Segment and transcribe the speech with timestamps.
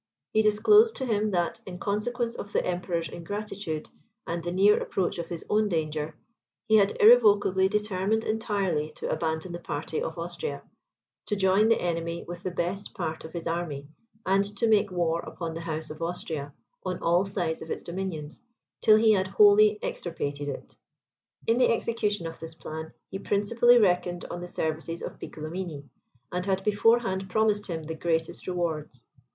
[0.33, 3.87] He disclosed to him, that, in consequence of the Emperor's ingratitude,
[4.25, 6.15] and the near approach of his own danger,
[6.65, 10.63] he had irrevocably determined entirely to abandon the party of Austria,
[11.27, 13.89] to join the enemy with the best part of his army,
[14.25, 16.51] and to make war upon the House of Austria,
[16.83, 18.41] on all sides of its dominions,
[18.81, 20.75] till he had wholly extirpated it.
[21.45, 25.83] In the execution of this plan, he principally reckoned on the services of Piccolomini,
[26.31, 29.05] and had beforehand promised him the greatest rewards.